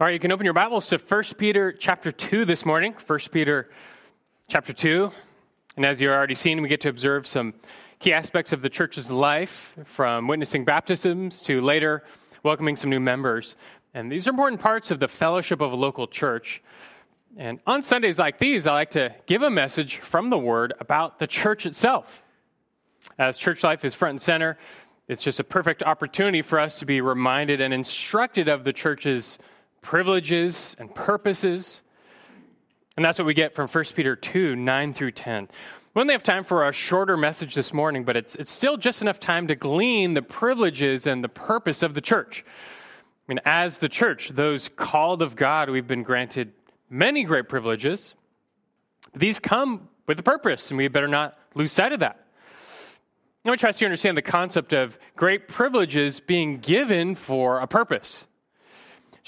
[0.00, 2.94] All right, you can open your Bibles to 1 Peter chapter 2 this morning.
[3.06, 3.68] 1 Peter
[4.48, 5.12] chapter 2.
[5.76, 7.52] And as you've already seen, we get to observe some
[7.98, 12.02] key aspects of the church's life from witnessing baptisms to later
[12.42, 13.56] welcoming some new members.
[13.92, 16.62] And these are important parts of the fellowship of a local church.
[17.36, 21.18] And on Sundays like these, I like to give a message from the Word about
[21.18, 22.22] the church itself.
[23.18, 24.56] As church life is front and center,
[25.08, 29.38] it's just a perfect opportunity for us to be reminded and instructed of the church's
[29.82, 31.82] privileges and purposes.
[32.96, 35.48] And that's what we get from 1 Peter 2 9 through 10.
[35.94, 39.02] We only have time for a shorter message this morning, but it's, it's still just
[39.02, 42.44] enough time to glean the privileges and the purpose of the church.
[42.46, 46.52] I mean, as the church, those called of God, we've been granted
[46.88, 48.14] many great privileges.
[49.14, 52.24] These come with a purpose, and we better not lose sight of that.
[53.44, 58.26] Let me try to understand the concept of great privileges being given for a purpose.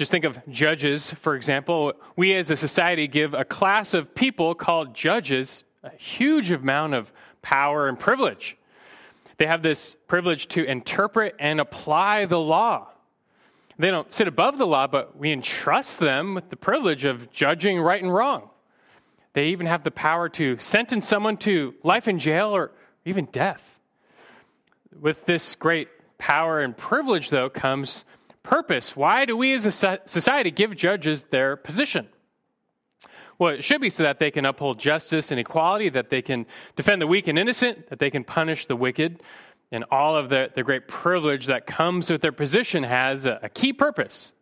[0.02, 1.92] Just think of judges, for example.
[2.16, 7.12] We as a society give a class of people called judges a huge amount of
[7.40, 8.56] power and privilege.
[9.36, 12.88] They have this privilege to interpret and apply the law.
[13.78, 17.80] They don't sit above the law, but we entrust them with the privilege of judging
[17.80, 18.50] right and wrong.
[19.34, 22.72] They even have the power to sentence someone to life in jail or
[23.04, 23.78] even death.
[25.00, 25.86] With this great
[26.18, 28.04] power and privilege, though, comes
[28.42, 28.96] purpose.
[28.96, 32.08] Why do we as a society give judges their position?
[33.38, 36.46] Well, it should be so that they can uphold justice and equality, that they can
[36.76, 39.22] defend the weak and innocent, that they can punish the wicked.
[39.72, 43.48] And all of the, the great privilege that comes with their position has a, a
[43.48, 44.32] key purpose.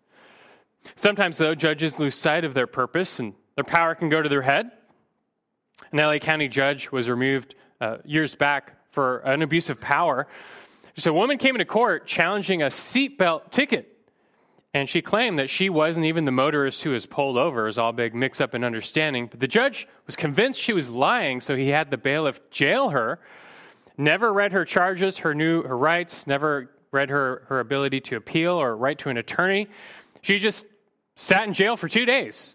[0.96, 4.42] Sometimes, though, judges lose sight of their purpose and their power can go to their
[4.42, 4.70] head.
[5.92, 10.26] An LA County judge was removed uh, years back for an abuse of power.
[10.96, 13.89] So a woman came into court challenging a seatbelt ticket
[14.72, 17.64] and she claimed that she wasn't even the motorist who was pulled over.
[17.64, 19.26] It was all big mix up in understanding.
[19.26, 23.18] But the judge was convinced she was lying, so he had the bailiff jail her.
[23.98, 28.52] Never read her charges, her new her rights, never read her, her ability to appeal
[28.52, 29.68] or right to an attorney.
[30.22, 30.66] She just
[31.16, 32.54] sat in jail for two days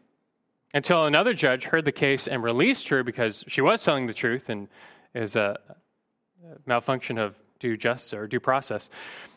[0.73, 4.49] until another judge heard the case and released her because she was telling the truth
[4.49, 4.67] and
[5.13, 5.57] is a
[6.65, 8.89] malfunction of due justice or due process.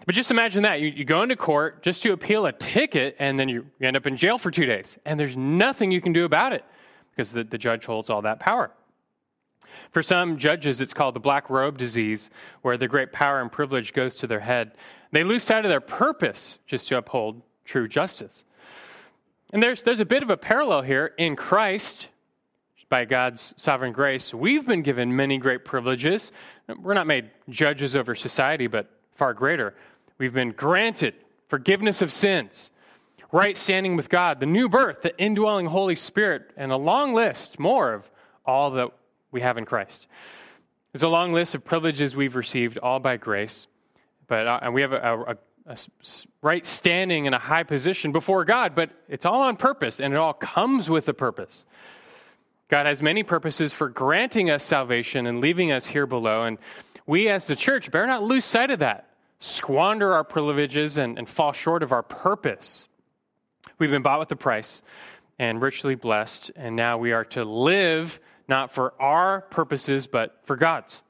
[0.05, 0.81] But just imagine that.
[0.81, 4.07] You, you go into court just to appeal a ticket, and then you, end up
[4.07, 4.99] in jail for two days.
[5.07, 6.65] And there's nothing you can do about it
[7.11, 8.71] because the, the judge holds all that power.
[9.93, 12.29] For some judges, it's called the black robe disease,
[12.61, 14.73] where the great power and privilege goes to their head.
[15.11, 18.45] They lose sight of their purpose just to uphold true justice.
[19.53, 21.15] And there's, there's a bit of a parallel here.
[21.17, 22.09] In Christ,
[22.89, 26.33] by God's sovereign grace, we've been given many great privileges.
[26.81, 29.75] We're not made judges over society, but far greater.
[30.19, 31.15] We've been granted
[31.49, 32.71] forgiveness of sins,
[33.33, 37.59] right standing with God, the new birth, the indwelling Holy Spirit, and a long list
[37.59, 38.09] more of
[38.47, 38.89] all that
[39.31, 40.07] we have in Christ.
[40.93, 43.67] There's a long list of privileges we've received, all by grace,
[44.27, 45.77] but uh, and we have a, a, a
[46.41, 50.17] right standing and a high position before God, but it's all on purpose, and it
[50.17, 51.65] all comes with a purpose.
[52.69, 56.45] God has many purposes for granting us salvation and leaving us here below.
[56.45, 56.59] And
[57.07, 59.09] we as the church better not lose sight of that,
[59.41, 62.87] squander our privileges, and, and fall short of our purpose.
[63.79, 64.83] We've been bought with a price
[65.39, 70.57] and richly blessed, and now we are to live not for our purposes, but for
[70.57, 71.03] God's.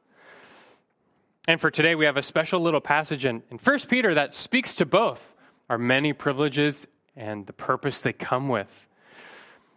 [1.49, 4.75] And for today, we have a special little passage in, in 1 Peter that speaks
[4.77, 5.35] to both
[5.71, 6.87] our many privileges
[7.17, 8.88] and the purpose they come with.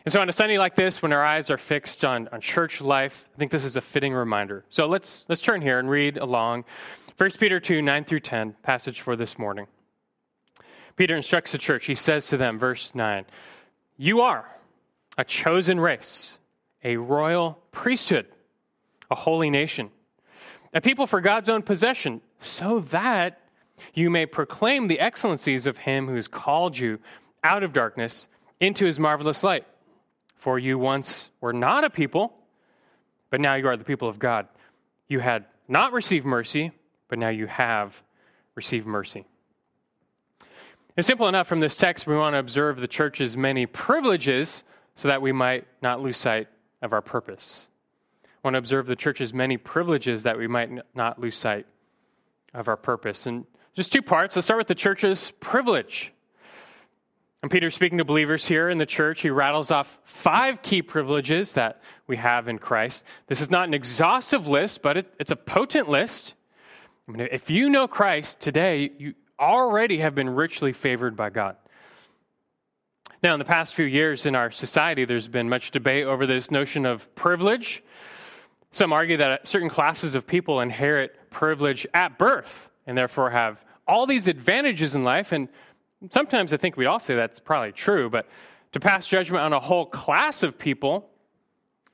[0.03, 2.81] And so on a Sunday like this, when our eyes are fixed on, on church
[2.81, 4.65] life, I think this is a fitting reminder.
[4.69, 6.65] So let's, let's turn here and read along
[7.17, 9.67] 1 Peter 2, 9 through 10, passage for this morning.
[10.95, 11.85] Peter instructs the church.
[11.85, 13.25] He says to them, verse 9,
[13.95, 14.49] You are
[15.19, 16.37] a chosen race,
[16.83, 18.25] a royal priesthood,
[19.11, 19.91] a holy nation,
[20.73, 23.39] a people for God's own possession, so that
[23.93, 26.97] you may proclaim the excellencies of him who has called you
[27.43, 28.27] out of darkness
[28.59, 29.65] into his marvelous light.
[30.41, 32.33] For you once were not a people,
[33.29, 34.47] but now you are the people of God.
[35.07, 36.71] You had not received mercy,
[37.09, 38.01] but now you have
[38.55, 39.25] received mercy.
[40.97, 42.07] It's simple enough from this text.
[42.07, 44.63] We want to observe the church's many privileges
[44.95, 46.47] so that we might not lose sight
[46.81, 47.67] of our purpose.
[48.25, 51.67] I want to observe the church's many privileges that we might not lose sight
[52.51, 53.27] of our purpose.
[53.27, 53.45] And
[53.75, 54.35] just two parts.
[54.35, 56.11] Let's start with the church's privilege.
[57.41, 61.53] And Peter, speaking to believers here in the church, he rattles off five key privileges
[61.53, 63.03] that we have in Christ.
[63.27, 66.35] This is not an exhaustive list, but it, it's a potent list.
[67.07, 71.55] I mean, if you know Christ today, you already have been richly favored by God.
[73.23, 76.51] Now, in the past few years in our society, there's been much debate over this
[76.51, 77.83] notion of privilege.
[78.71, 84.05] Some argue that certain classes of people inherit privilege at birth and therefore have all
[84.05, 85.31] these advantages in life.
[85.31, 85.49] And
[86.09, 88.27] sometimes I think we all say that's probably true, but
[88.71, 91.09] to pass judgment on a whole class of people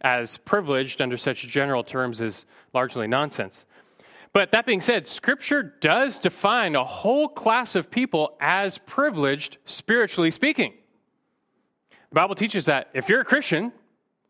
[0.01, 3.65] as privileged under such general terms is largely nonsense.
[4.33, 10.29] But that being said, Scripture does define a whole class of people as privileged, spiritually
[10.29, 10.73] speaking.
[12.09, 13.73] The Bible teaches that if you're a Christian,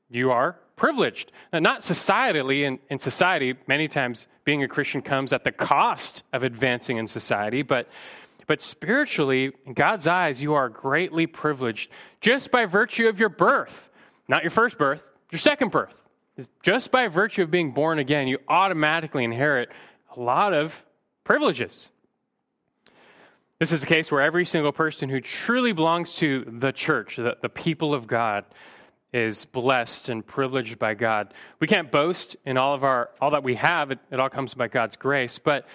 [0.10, 1.32] you are privileged.
[1.52, 6.24] Now, not societally, in, in society, many times being a Christian comes at the cost
[6.32, 7.90] of advancing in society, but,
[8.48, 11.92] but spiritually, in God's eyes, you are greatly privileged
[12.22, 13.90] just by virtue of your birth.
[14.30, 15.94] Not your first birth, your second birth.
[16.64, 19.70] Just by virtue of being born again, you automatically inherit
[20.16, 20.84] a lot of
[21.24, 21.90] privileges.
[23.60, 27.38] This is a case where every single person who truly belongs to the church, the,
[27.42, 28.46] the people of God,
[29.14, 31.34] is blessed and privileged by God.
[31.60, 33.90] We can't boast in all of our all that we have.
[33.92, 35.66] It, it all comes by God's grace, but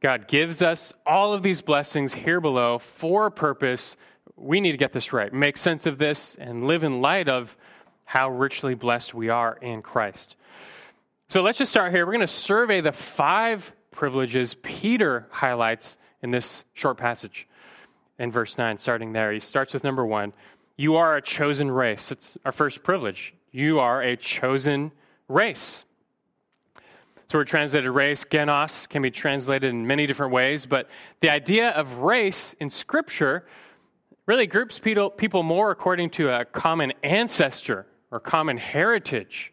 [0.00, 3.96] God gives us all of these blessings here below for a purpose.
[4.36, 7.56] We need to get this right, make sense of this, and live in light of
[8.04, 10.36] how richly blessed we are in Christ.
[11.28, 12.06] So let's just start here.
[12.06, 17.48] We're going to survey the five privileges Peter highlights in this short passage
[18.18, 19.32] in verse 9, starting there.
[19.32, 20.32] He starts with number one
[20.76, 22.10] You are a chosen race.
[22.10, 23.34] That's our first privilege.
[23.50, 24.92] You are a chosen
[25.28, 25.84] race.
[27.28, 28.24] So we're translated race.
[28.24, 30.88] Genos can be translated in many different ways, but
[31.20, 33.46] the idea of race in Scripture
[34.26, 39.52] really groups people more according to a common ancestor or common heritage.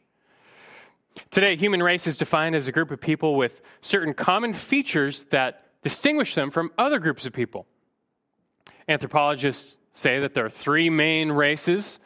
[1.31, 5.64] Today, human race is defined as a group of people with certain common features that
[5.81, 7.66] distinguish them from other groups of people.
[8.88, 12.00] Anthropologists say that there are three main races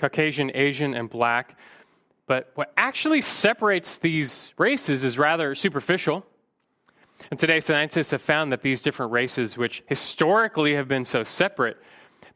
[0.00, 1.58] Caucasian, Asian, and black.
[2.30, 6.24] But what actually separates these races is rather superficial.
[7.28, 11.76] And today, scientists have found that these different races, which historically have been so separate,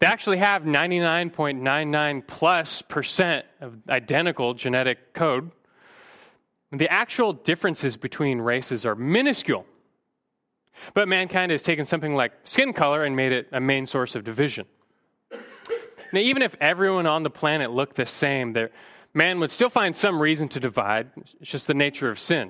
[0.00, 5.52] they actually have 99.99 plus percent of identical genetic code.
[6.72, 9.64] The actual differences between races are minuscule.
[10.94, 14.24] But mankind has taken something like skin color and made it a main source of
[14.24, 14.66] division.
[15.30, 18.70] Now, even if everyone on the planet looked the same, there,
[19.14, 21.10] man would still find some reason to divide.
[21.40, 22.48] It's just the nature of sin.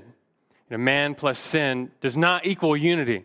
[0.70, 3.24] You know, man plus sin does not equal unity.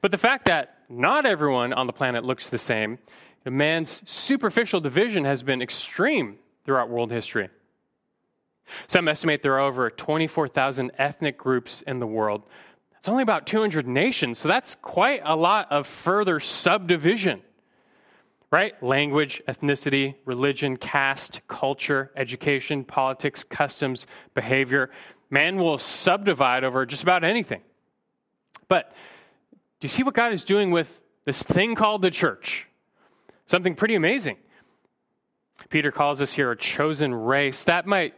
[0.00, 2.98] But the fact that not everyone on the planet looks the same,
[3.44, 7.48] man's superficial division has been extreme throughout world history.
[8.86, 12.42] Some estimate there are over 24,000 ethnic groups in the world,
[12.98, 17.42] it's only about 200 nations, so that's quite a lot of further subdivision.
[18.50, 18.82] Right?
[18.82, 24.90] Language, ethnicity, religion, caste, culture, education, politics, customs, behavior.
[25.28, 27.60] Man will subdivide over just about anything.
[28.68, 28.90] But
[29.80, 32.66] do you see what God is doing with this thing called the church?
[33.44, 34.36] Something pretty amazing.
[35.68, 37.64] Peter calls us here a chosen race.
[37.64, 38.14] That might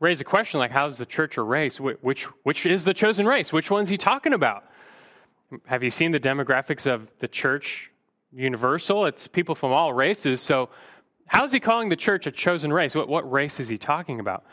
[0.00, 1.80] raise a question like, how is the church a race?
[1.80, 3.52] Which, which is the chosen race?
[3.52, 4.64] Which one's he talking about?
[5.66, 7.90] Have you seen the demographics of the church
[8.32, 9.06] universal?
[9.06, 10.40] It's people from all races.
[10.40, 10.68] So,
[11.26, 12.94] how is he calling the church a chosen race?
[12.94, 14.44] What, what race is he talking about?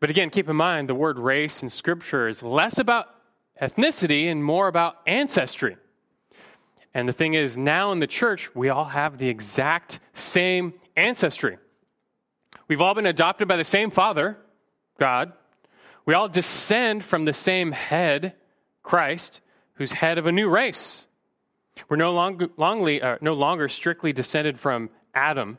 [0.00, 3.06] But again, keep in mind the word race in Scripture is less about
[3.60, 5.76] ethnicity and more about ancestry.
[6.92, 11.58] And the thing is, now in the church, we all have the exact same ancestry.
[12.68, 14.36] We've all been adopted by the same Father,
[14.98, 15.32] God.
[16.04, 18.34] We all descend from the same head,
[18.82, 19.40] Christ,
[19.74, 21.05] who's head of a new race.
[21.88, 25.58] We're no longer, longly, uh, no longer strictly descended from Adam.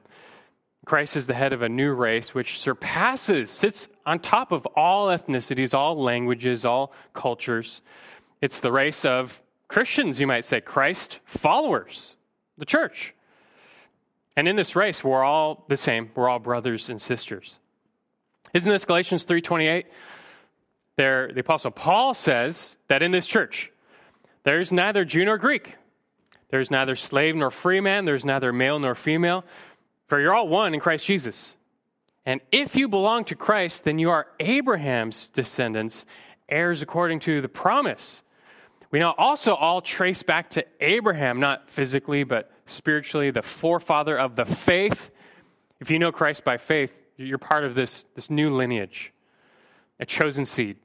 [0.85, 5.07] Christ is the head of a new race which surpasses, sits on top of all
[5.07, 7.81] ethnicities, all languages, all cultures.
[8.41, 12.15] It's the race of Christians, you might say, Christ followers,
[12.57, 13.13] the church.
[14.37, 16.11] And in this race, we're all the same.
[16.15, 17.59] We're all brothers and sisters.
[18.53, 19.85] Isn't this Galatians 3.28?
[20.95, 23.71] There, the Apostle Paul says that in this church,
[24.43, 25.75] there's neither Jew nor Greek.
[26.49, 28.05] There's neither slave nor free man.
[28.05, 29.43] There's neither male nor female.
[30.07, 31.53] For you're all one in Christ Jesus.
[32.25, 36.05] And if you belong to Christ, then you are Abraham's descendants,
[36.49, 38.21] heirs according to the promise.
[38.91, 44.35] We now also all trace back to Abraham, not physically, but spiritually, the forefather of
[44.35, 45.09] the faith.
[45.79, 49.11] If you know Christ by faith, you're part of this, this new lineage,
[49.99, 50.77] a chosen seed.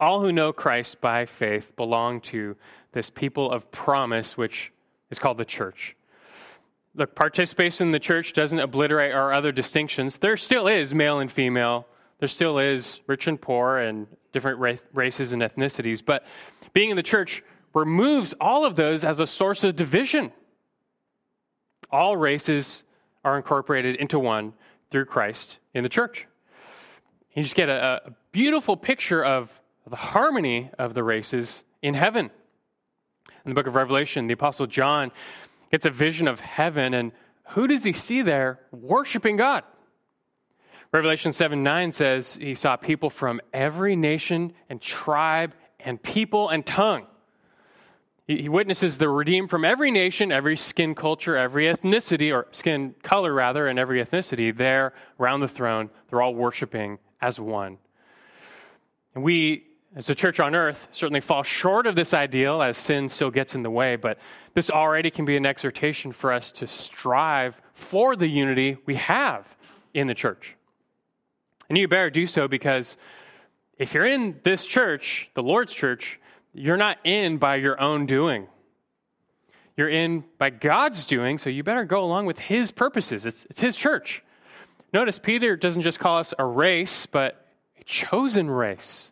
[0.00, 2.56] All who know Christ by faith belong to
[2.92, 4.72] this people of promise, which
[5.10, 5.96] is called the church.
[6.94, 10.18] look, participation in the church doesn't obliterate our other distinctions.
[10.18, 11.86] There still is male and female,
[12.18, 16.02] there still is rich and poor and different races and ethnicities.
[16.04, 16.24] But
[16.72, 17.42] being in the church
[17.74, 20.32] removes all of those as a source of division.
[21.90, 22.84] All races
[23.24, 24.52] are incorporated into one
[24.90, 26.26] through Christ in the church.
[27.34, 29.50] You just get a, a beautiful picture of
[29.88, 32.30] the harmony of the races in heaven.
[33.44, 35.10] In the book of Revelation, the Apostle John
[35.70, 37.12] gets a vision of heaven, and
[37.50, 39.64] who does he see there worshiping God?
[40.92, 46.64] Revelation 7 9 says he saw people from every nation and tribe and people and
[46.64, 47.06] tongue.
[48.26, 53.32] He witnesses the redeemed from every nation, every skin culture, every ethnicity, or skin color
[53.32, 55.90] rather, and every ethnicity there around the throne.
[56.08, 57.78] They're all worshiping as one.
[59.14, 63.08] And we, as a church on earth, certainly fall short of this ideal as sin
[63.08, 64.18] still gets in the way, but
[64.54, 69.46] this already can be an exhortation for us to strive for the unity we have
[69.92, 70.56] in the church.
[71.68, 72.96] And you better do so because
[73.78, 76.20] if you're in this church, the Lord's church,
[76.54, 78.46] you're not in by your own doing.
[79.76, 83.24] You're in by God's doing, so you better go along with His purposes.
[83.24, 84.22] It's, it's His church.
[84.92, 87.46] Notice Peter doesn't just call us a race, but
[87.80, 89.10] a chosen race,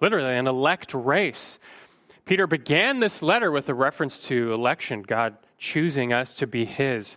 [0.00, 1.58] literally, an elect race.
[2.24, 7.16] Peter began this letter with a reference to election, God choosing us to be His.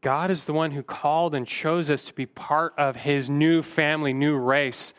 [0.00, 3.62] God is the one who called and chose us to be part of His new
[3.62, 4.92] family, new race.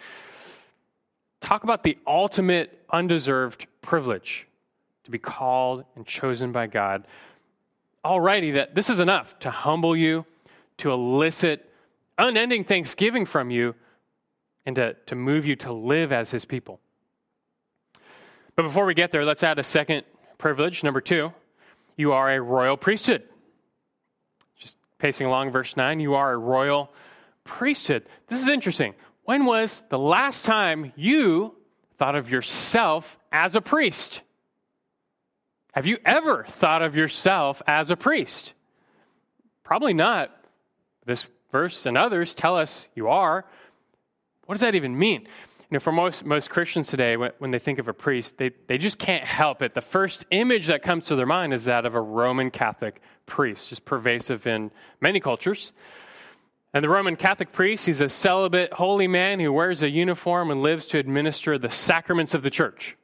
[1.41, 4.47] Talk about the ultimate undeserved privilege
[5.03, 7.07] to be called and chosen by God.
[8.05, 10.25] Alrighty, that this is enough to humble you,
[10.77, 11.69] to elicit
[12.17, 13.75] unending thanksgiving from you,
[14.69, 16.79] and to, to move you to live as his people.
[18.55, 20.03] But before we get there, let's add a second
[20.37, 20.83] privilege.
[20.83, 21.33] Number two,
[21.97, 23.23] you are a royal priesthood.
[24.59, 26.93] Just pacing along verse 9, you are a royal
[27.43, 28.05] priesthood.
[28.27, 28.93] This is interesting.
[29.23, 31.55] When was the last time you
[31.97, 34.21] thought of yourself as a priest?
[35.71, 38.53] Have you ever thought of yourself as a priest?
[39.63, 40.29] Probably not.
[41.07, 43.45] This verse and others tell us you are.
[44.49, 45.21] What does that even mean?
[45.21, 48.79] You know, for most, most Christians today, when, they think of a priest, they, they
[48.79, 49.75] just can't help it.
[49.75, 53.69] The first image that comes to their mind is that of a Roman Catholic priest,
[53.69, 55.71] just pervasive in many cultures.
[56.73, 60.63] And the Roman Catholic priest, he's a celibate, holy man who wears a uniform and
[60.63, 62.97] lives to administer the sacraments of the church.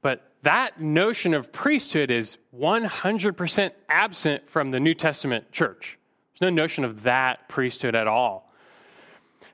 [0.00, 5.98] But that notion of priesthood is 100% absent from the New Testament church.
[6.32, 8.51] There's no notion of that priesthood at all.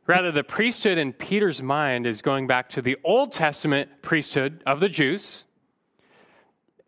[0.08, 4.80] Rather, the priesthood in Peter's mind is going back to the Old Testament priesthood of
[4.80, 5.44] the Jews.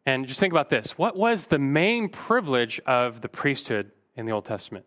[0.07, 4.33] And just think about this what was the main privilege of the priesthood in the
[4.33, 4.87] Old Testament?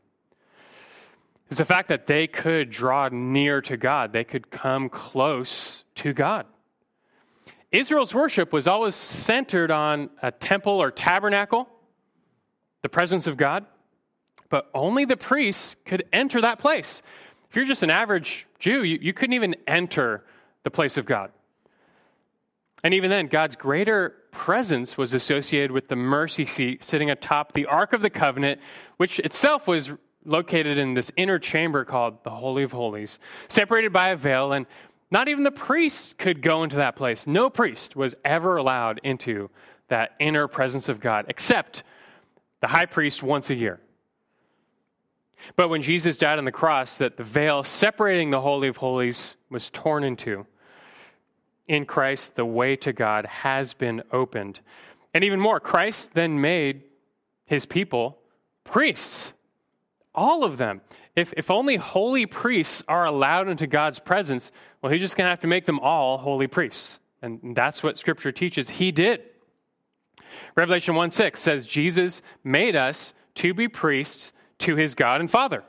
[1.50, 6.12] It's the fact that they could draw near to God, they could come close to
[6.12, 6.48] God.
[7.72, 11.70] Israel's worship was always centered on a temple or tabernacle,
[12.82, 13.68] the presence of God,
[14.50, 17.04] but only the priests could enter that place.
[17.54, 20.24] If you're just an average Jew, you, you couldn't even enter
[20.64, 21.30] the place of God.
[22.84, 27.68] And even then, God's greater presence was associated with the mercy seat sitting atop the
[27.68, 28.60] Ark of the Covenant,
[28.98, 29.92] which itself was
[30.26, 33.20] located in this inner chamber called the Holy of Holies,
[33.50, 34.66] separated by a veil, and
[35.12, 37.28] not even the priests could go into that place.
[37.28, 39.52] No priest was ever allowed into
[39.90, 41.84] that inner presence of God, except
[42.62, 43.80] the high priest once a year.
[45.56, 49.36] But when Jesus died on the cross, that the veil separating the Holy of Holies
[49.50, 50.46] was torn into.
[51.68, 54.60] In Christ, the way to God has been opened.
[55.14, 56.84] And even more, Christ then made
[57.46, 58.20] his people
[58.64, 59.34] priests
[60.16, 60.82] all of them.
[61.16, 65.30] If, if only holy priests are allowed into God's presence, well, he's just going to
[65.30, 67.00] have to make them all holy priests.
[67.22, 69.22] And that's what Scripture teaches he did.
[70.56, 74.34] Revelation 1 6 says, Jesus made us to be priests
[74.64, 75.64] to his God and Father.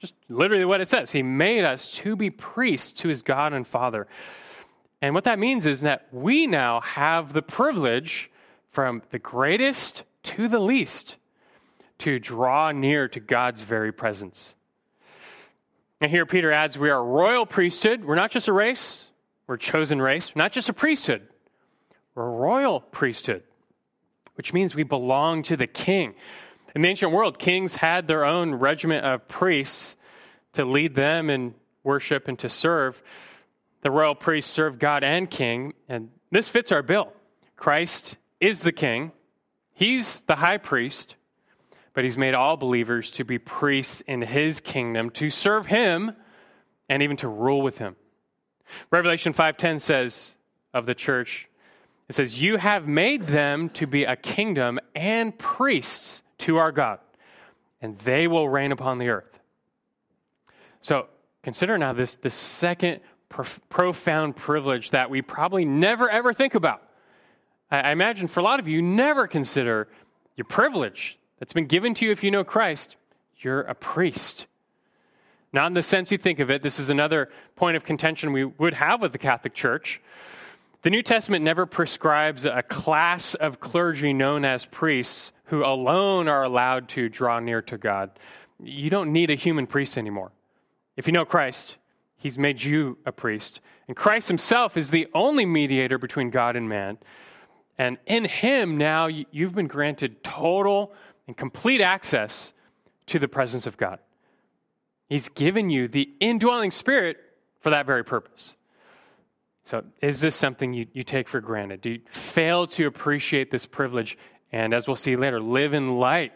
[0.00, 1.12] Just literally what it says.
[1.12, 4.06] He made us to be priests to his God and Father.
[5.00, 8.30] And what that means is that we now have the privilege
[8.70, 11.16] from the greatest to the least
[11.98, 14.54] to draw near to God's very presence.
[16.00, 18.04] And here Peter adds, We are a royal priesthood.
[18.04, 19.04] We're not just a race,
[19.46, 20.34] we're a chosen race.
[20.34, 21.28] We're not just a priesthood,
[22.14, 23.42] we're a royal priesthood,
[24.34, 26.14] which means we belong to the king.
[26.74, 29.96] In the ancient world, kings had their own regiment of priests
[30.54, 31.54] to lead them in
[31.84, 33.00] worship and to serve.
[33.82, 37.12] The royal priests serve God and king, and this fits our bill.
[37.56, 39.12] Christ is the king,
[39.72, 41.14] he's the high priest,
[41.92, 46.12] but he's made all believers to be priests in his kingdom, to serve him
[46.88, 47.94] and even to rule with him.
[48.90, 50.36] Revelation 5:10 says
[50.72, 51.48] of the church,
[52.08, 56.98] it says, "You have made them to be a kingdom and priests to our God,
[57.80, 59.38] and they will reign upon the earth."
[60.80, 61.08] So,
[61.42, 66.82] consider now this the second prof- profound privilege that we probably never ever think about.
[67.70, 69.88] I, I imagine for a lot of you, you never consider
[70.36, 72.96] your privilege that's been given to you if you know Christ.
[73.38, 74.46] You're a priest.
[75.52, 76.62] Not in the sense you think of it.
[76.62, 80.00] This is another point of contention we would have with the Catholic Church.
[80.82, 86.42] The New Testament never prescribes a class of clergy known as priests who alone are
[86.42, 88.10] allowed to draw near to God.
[88.60, 90.32] You don't need a human priest anymore.
[90.96, 91.76] If you know Christ,
[92.16, 93.60] He's made you a priest.
[93.86, 96.98] And Christ Himself is the only mediator between God and man.
[97.78, 100.92] And in Him, now you've been granted total
[101.28, 102.52] and complete access
[103.06, 104.00] to the presence of God.
[105.08, 107.18] He's given you the indwelling spirit
[107.60, 108.56] for that very purpose.
[109.66, 111.80] So, is this something you, you take for granted?
[111.80, 114.18] Do you fail to appreciate this privilege?
[114.54, 116.32] And as we'll see later, live in light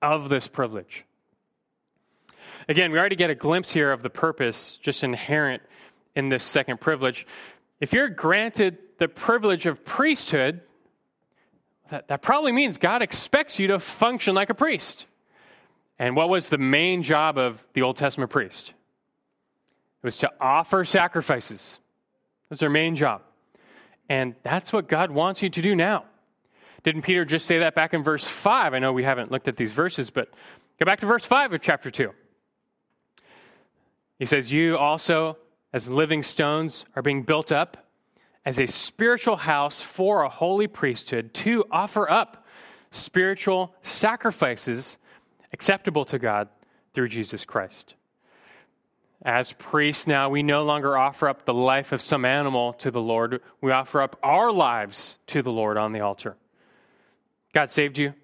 [0.00, 1.04] of this privilege.
[2.70, 5.62] Again, we already get a glimpse here of the purpose just inherent
[6.16, 7.26] in this second privilege.
[7.78, 10.62] If you're granted the privilege of priesthood,
[11.90, 15.04] that, that probably means God expects you to function like a priest.
[15.98, 18.72] And what was the main job of the Old Testament priest?
[20.02, 21.78] It was to offer sacrifices.
[22.48, 23.20] That's their main job.
[24.08, 26.04] And that's what God wants you to do now.
[26.82, 28.74] Didn't Peter just say that back in verse 5?
[28.74, 30.28] I know we haven't looked at these verses, but
[30.78, 32.10] go back to verse 5 of chapter 2.
[34.18, 35.36] He says, You also,
[35.72, 37.86] as living stones, are being built up
[38.44, 42.46] as a spiritual house for a holy priesthood to offer up
[42.90, 44.98] spiritual sacrifices
[45.52, 46.48] acceptable to God
[46.94, 47.94] through Jesus Christ.
[49.22, 53.02] As priests now, we no longer offer up the life of some animal to the
[53.02, 53.42] Lord.
[53.60, 56.36] We offer up our lives to the Lord on the altar.
[57.52, 58.14] God saved you,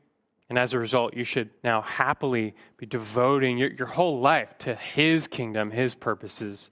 [0.49, 4.75] and as a result, you should now happily be devoting your, your whole life to
[4.75, 6.71] His kingdom, His purposes,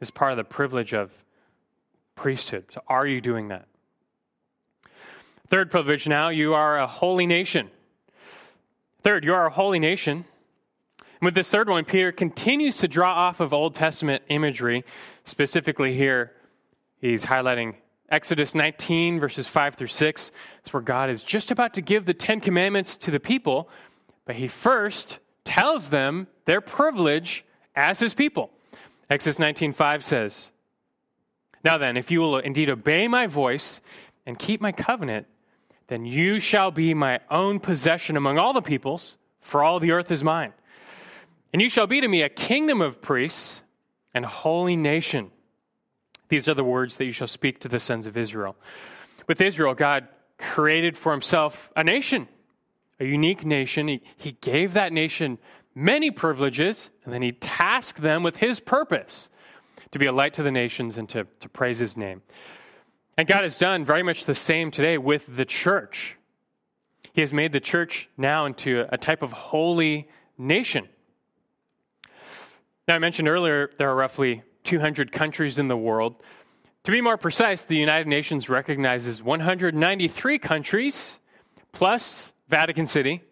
[0.00, 1.10] as part of the privilege of
[2.14, 2.66] priesthood.
[2.72, 3.66] So, are you doing that?
[5.48, 7.70] Third privilege now, you are a holy nation.
[9.02, 10.24] Third, you are a holy nation.
[10.98, 14.84] And with this third one, Peter continues to draw off of Old Testament imagery.
[15.24, 16.32] Specifically, here,
[17.00, 17.74] he's highlighting
[18.08, 20.30] Exodus 19, verses 5 through 6.
[20.60, 23.68] It's where God is just about to give the Ten Commandments to the people,
[24.24, 28.50] but he first tells them their privilege as his people.
[29.10, 30.52] Exodus 19:5 says,
[31.62, 33.80] "Now then, if you will indeed obey my voice
[34.26, 35.26] and keep my covenant,
[35.88, 40.10] then you shall be my own possession among all the peoples, for all the earth
[40.10, 40.52] is mine.
[41.52, 43.62] And you shall be to me a kingdom of priests
[44.14, 45.30] and a holy nation.
[46.28, 48.56] These are the words that you shall speak to the sons of Israel.
[49.26, 50.08] With Israel, God
[50.38, 52.28] created for himself a nation,
[53.00, 53.88] a unique nation.
[53.88, 55.38] He, he gave that nation
[55.74, 59.28] many privileges, and then he tasked them with his purpose
[59.92, 62.22] to be a light to the nations and to, to praise his name.
[63.16, 66.16] And God has done very much the same today with the church.
[67.12, 70.88] He has made the church now into a type of holy nation.
[72.88, 76.16] Now, I mentioned earlier there are roughly 200 countries in the world.
[76.84, 81.18] To be more precise, the United Nations recognizes 193 countries
[81.72, 83.22] plus Vatican City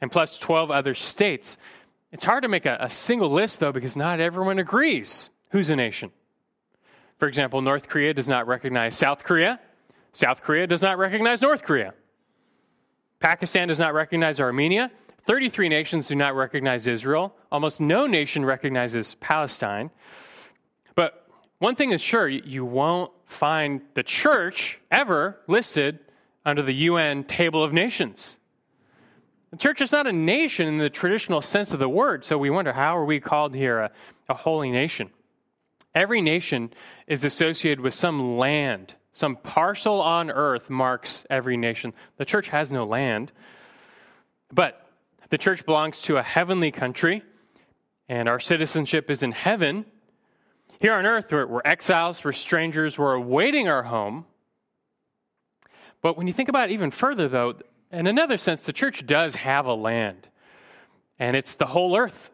[0.00, 1.56] and plus 12 other states.
[2.12, 5.76] It's hard to make a, a single list, though, because not everyone agrees who's a
[5.76, 6.10] nation.
[7.18, 9.60] For example, North Korea does not recognize South Korea.
[10.12, 11.94] South Korea does not recognize North Korea.
[13.20, 14.90] Pakistan does not recognize Armenia.
[15.26, 17.34] 33 nations do not recognize Israel.
[17.50, 19.90] Almost no nation recognizes Palestine.
[21.58, 25.98] One thing is sure you won't find the church ever listed
[26.44, 28.36] under the UN Table of Nations.
[29.50, 32.50] The church is not a nation in the traditional sense of the word, so we
[32.50, 33.90] wonder how are we called here a,
[34.28, 35.10] a holy nation?
[35.94, 36.74] Every nation
[37.06, 38.94] is associated with some land.
[39.14, 41.94] Some parcel on earth marks every nation.
[42.18, 43.32] The church has no land,
[44.52, 44.86] but
[45.30, 47.22] the church belongs to a heavenly country,
[48.10, 49.86] and our citizenship is in heaven.
[50.78, 54.26] Here on earth, we're, we're exiles, we're strangers, we're awaiting our home.
[56.02, 57.54] But when you think about it even further, though,
[57.90, 60.28] in another sense, the church does have a land,
[61.18, 62.30] and it's the whole earth.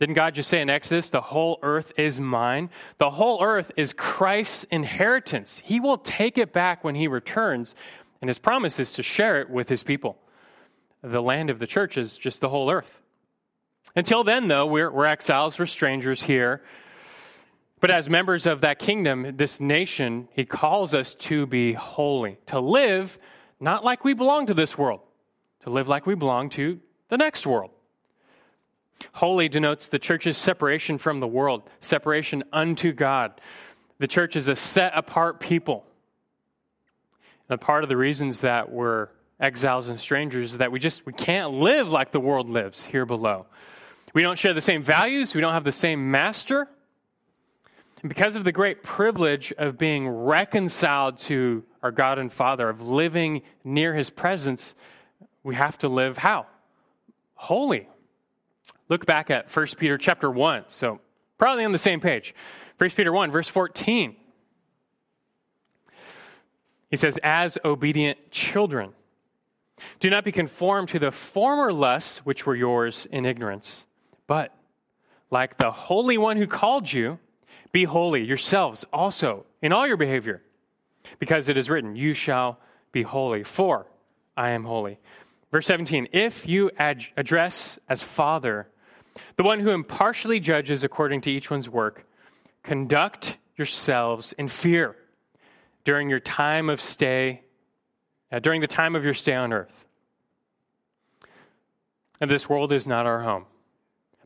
[0.00, 2.70] Didn't God just say in Exodus, the whole earth is mine?
[2.98, 5.62] The whole earth is Christ's inheritance.
[5.64, 7.76] He will take it back when he returns,
[8.20, 10.18] and his promise is to share it with his people.
[11.04, 13.00] the land of the church is just the whole earth.
[13.96, 16.62] Until then, though, we're, we're exiles, we're strangers here.
[17.82, 22.60] But as members of that kingdom, this nation, he calls us to be holy, to
[22.60, 23.18] live
[23.58, 25.00] not like we belong to this world,
[25.64, 27.72] to live like we belong to the next world.
[29.14, 33.40] Holy denotes the church's separation from the world, separation unto God.
[33.98, 35.84] The church is a set apart people.
[37.48, 39.08] And part of the reasons that we're
[39.40, 43.04] exiles and strangers is that we just we can't live like the world lives here
[43.04, 43.46] below.
[44.14, 46.68] We don't share the same values, we don't have the same master.
[48.02, 52.80] And because of the great privilege of being reconciled to our God and Father, of
[52.80, 54.74] living near his presence,
[55.44, 56.46] we have to live how?
[57.34, 57.88] Holy.
[58.88, 60.64] Look back at 1 Peter chapter 1.
[60.68, 61.00] So,
[61.38, 62.34] probably on the same page.
[62.78, 64.16] 1 Peter 1, verse 14.
[66.90, 68.92] He says, As obedient children,
[70.00, 73.86] do not be conformed to the former lusts which were yours in ignorance,
[74.26, 74.54] but
[75.30, 77.18] like the Holy One who called you,
[77.72, 80.42] be holy yourselves also in all your behavior,
[81.18, 82.58] because it is written, You shall
[82.92, 83.86] be holy, for
[84.36, 85.00] I am holy.
[85.50, 88.68] Verse 17 If you ad- address as Father
[89.36, 92.06] the one who impartially judges according to each one's work,
[92.62, 94.96] conduct yourselves in fear
[95.84, 97.42] during your time of stay,
[98.30, 99.84] uh, during the time of your stay on earth.
[102.20, 103.46] And this world is not our home.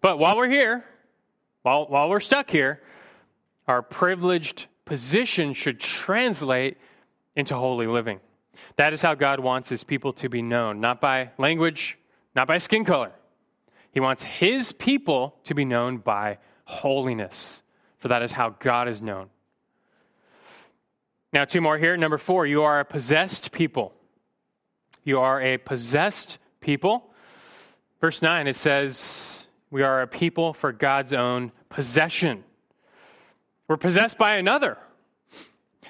[0.01, 0.85] But while we're here,
[1.63, 2.81] while, while we're stuck here,
[3.67, 6.77] our privileged position should translate
[7.35, 8.21] into holy living.
[8.77, 11.99] That is how God wants his people to be known, not by language,
[12.35, 13.13] not by skin color.
[13.93, 17.63] He wants his people to be known by holiness,
[17.99, 19.31] for that is how God is known.
[21.33, 21.97] Now, two more here.
[21.97, 23.93] Number four, you are a possessed people.
[25.05, 27.11] You are a possessed people.
[28.01, 32.45] Verse 9, it says, We are a people for God's own possession.
[33.69, 34.79] We're possessed by another.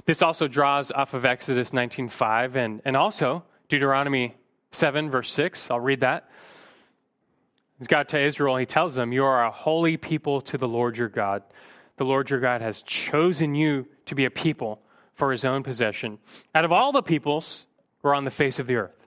[0.06, 4.34] This also draws off of Exodus 19.5 and, and also Deuteronomy
[4.70, 5.70] 7, verse 6.
[5.70, 6.30] I'll read that.
[7.80, 10.96] As God to Israel, he tells them, You are a holy people to the Lord
[10.96, 11.42] your God.
[11.98, 14.80] The Lord your God has chosen you to be a people
[15.14, 16.18] for his own possession
[16.54, 17.64] out of all the peoples
[18.00, 19.06] who are on the face of the earth.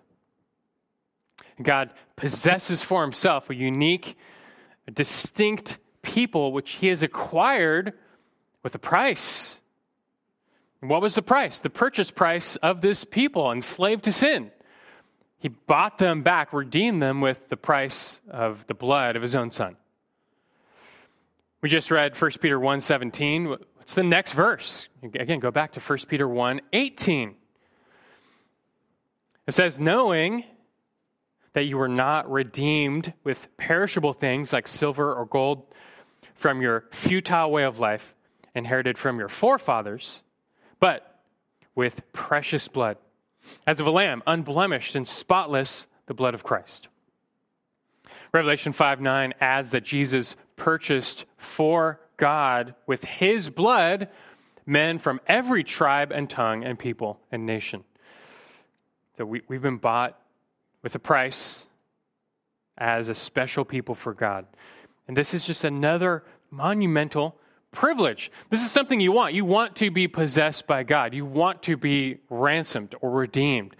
[1.62, 4.15] God possesses for himself a unique,
[4.91, 7.93] distinct people which he has acquired
[8.63, 9.58] with a price.
[10.82, 11.60] And what was the price?
[11.60, 14.52] The purchase price of this people enslaved to sin.
[15.38, 19.52] He bought them back, redeemed them with the price of the blood of his own
[19.52, 19.78] son.
[21.62, 23.50] We just read 1 Peter 1:17.
[23.76, 24.88] What's the next verse?
[25.04, 27.36] Again, go back to 1 Peter 1:18.
[29.48, 30.45] It says, "Knowing
[31.54, 35.74] that you were not redeemed with perishable things like silver or gold
[36.36, 38.13] from your futile way of life
[38.55, 40.21] inherited from your forefathers,
[40.79, 41.21] but
[41.75, 42.97] with precious blood."
[43.65, 46.88] as of a lamb, unblemished and spotless, the blood of Christ.
[48.33, 54.09] Revelation 5 9 adds that Jesus purchased for God with his blood
[54.65, 57.83] men from every tribe and tongue and people and nation.
[59.17, 60.19] So we, we've been bought
[60.83, 61.65] with a price
[62.77, 64.45] as a special people for God.
[65.07, 67.35] And this is just another monumental
[67.71, 68.32] privilege.
[68.49, 69.34] This is something you want.
[69.34, 73.75] You want to be possessed by God, you want to be ransomed or redeemed.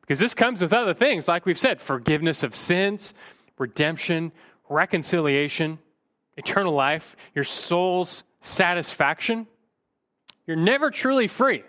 [0.00, 3.14] Because this comes with other things, like we've said forgiveness of sins,
[3.58, 4.32] redemption,
[4.68, 5.78] reconciliation,
[6.36, 9.46] eternal life, your soul's satisfaction.
[10.46, 11.64] You're never truly free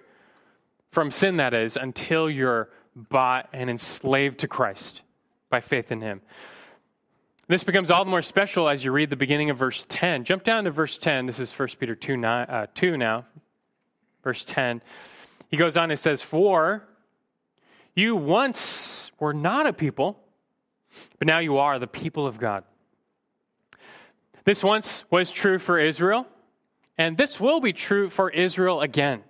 [0.92, 5.02] from sin, that is, until you're bought and enslaved to Christ
[5.50, 6.22] by faith in Him.
[7.48, 10.24] This becomes all the more special as you read the beginning of verse 10.
[10.24, 11.28] Jump down to verse 10.
[11.28, 13.26] This is 1 Peter 2, nine, uh, 2 now,
[14.24, 14.82] verse 10.
[15.50, 16.84] He goes on and says, For
[17.94, 20.20] you once were not a people,
[21.20, 22.64] but now you are the people of God.
[24.44, 26.26] This once was true for Israel,
[26.98, 29.22] and this will be true for Israel again.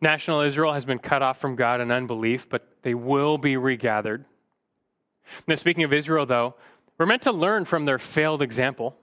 [0.00, 4.24] National Israel has been cut off from God in unbelief, but they will be regathered.
[5.46, 6.54] Now, speaking of Israel, though,
[6.98, 8.96] we're meant to learn from their failed example.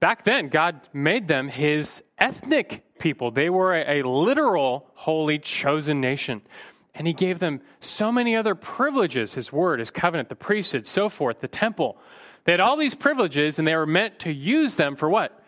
[0.00, 3.30] Back then, God made them his ethnic people.
[3.30, 6.40] They were a, a literal, holy, chosen nation.
[6.94, 11.08] And he gave them so many other privileges his word, his covenant, the priesthood, so
[11.08, 11.98] forth, the temple.
[12.44, 15.42] They had all these privileges, and they were meant to use them for what?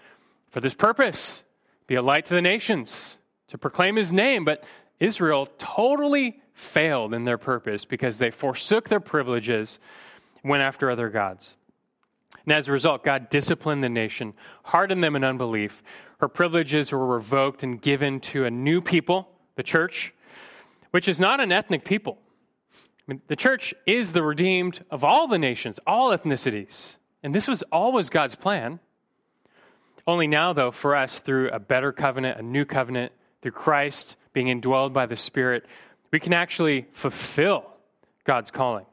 [0.50, 1.42] For this purpose
[1.87, 3.16] be a light to the nations,
[3.48, 4.44] to proclaim his name.
[4.44, 4.64] But
[5.00, 9.81] Israel totally failed in their purpose because they forsook their privileges,
[10.44, 11.57] went after other gods.
[12.44, 15.83] And as a result, God disciplined the nation, hardened them in unbelief.
[16.18, 20.12] Her privileges were revoked and given to a new people, the church,
[20.90, 22.18] which is not an ethnic people.
[22.74, 26.96] I mean, the church is the redeemed of all the nations, all ethnicities.
[27.22, 28.81] And this was always God's plan.
[30.07, 34.46] Only now, though, for us, through a better covenant, a new covenant, through Christ being
[34.46, 35.64] indwelled by the Spirit,
[36.11, 37.64] we can actually fulfill
[38.24, 38.87] God's calling.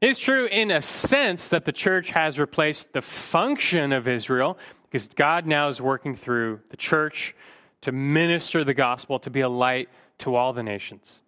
[0.00, 5.08] It's true in a sense that the church has replaced the function of Israel because
[5.08, 7.34] God now is working through the church
[7.80, 11.22] to minister the gospel, to be a light to all the nations.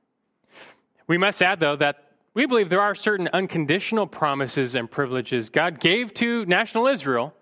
[1.07, 5.81] We must add, though, that we believe there are certain unconditional promises and privileges God
[5.81, 7.35] gave to national Israel,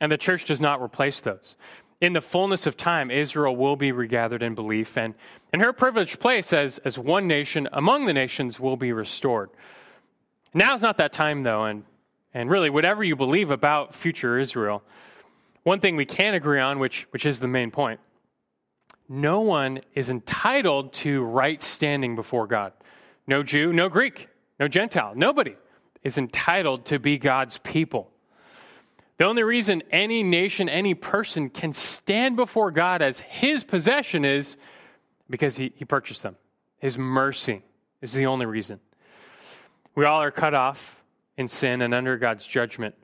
[0.00, 1.56] and the church does not replace those.
[2.04, 5.14] In the fullness of time, Israel will be regathered in belief, and,
[5.54, 9.48] and her privileged place as, as one nation among the nations will be restored.
[10.52, 11.84] Now's not that time, though, and,
[12.34, 14.82] and really, whatever you believe about future Israel,
[15.62, 18.00] one thing we can agree on, which, which is the main point
[19.08, 22.74] no one is entitled to right standing before God.
[23.26, 24.28] No Jew, no Greek,
[24.60, 25.56] no Gentile, nobody
[26.02, 28.10] is entitled to be God's people.
[29.16, 34.56] The only reason any nation, any person can stand before God as his possession is
[35.30, 36.36] because he, he purchased them.
[36.78, 37.62] His mercy
[38.02, 38.80] is the only reason.
[39.94, 40.96] We all are cut off
[41.36, 42.94] in sin and under God's judgment,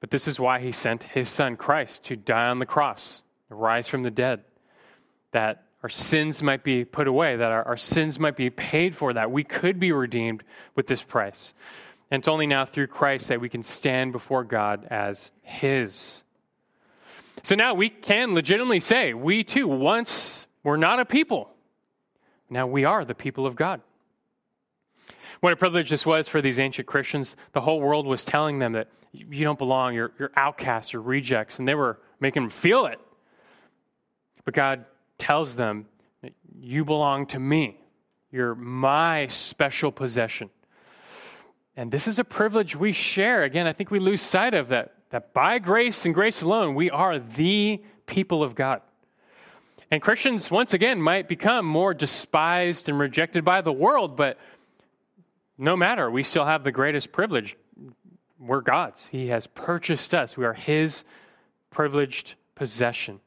[0.00, 3.54] but this is why he sent his son Christ to die on the cross, to
[3.56, 4.44] rise from the dead
[5.32, 9.12] that our sins might be put away, that our, our sins might be paid for,
[9.12, 10.42] that we could be redeemed
[10.74, 11.52] with this price.
[12.10, 16.22] And it's only now through Christ that we can stand before God as His.
[17.42, 21.50] So now we can legitimately say, we too once were not a people.
[22.48, 23.80] Now we are the people of God.
[25.40, 27.36] What a privilege this was for these ancient Christians.
[27.52, 31.58] The whole world was telling them that you don't belong, you're, you're outcasts, you're rejects,
[31.58, 32.98] and they were making them feel it.
[34.44, 34.84] But God
[35.18, 35.86] tells them,
[36.58, 37.80] You belong to me.
[38.30, 40.50] You're my special possession.
[41.76, 43.42] And this is a privilege we share.
[43.42, 46.90] Again, I think we lose sight of that, that by grace and grace alone, we
[46.90, 48.80] are the people of God.
[49.90, 54.38] And Christians, once again, might become more despised and rejected by the world, but
[55.58, 57.56] no matter, we still have the greatest privilege.
[58.38, 59.06] We're God's.
[59.10, 61.04] He has purchased us, we are His
[61.70, 63.20] privileged possession.